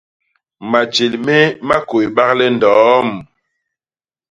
Matjél 0.69 1.13
méé 1.25 1.45
ma 1.67 1.75
kôybak 1.89 2.31
le 2.37 2.45
ndoom. 2.55 3.09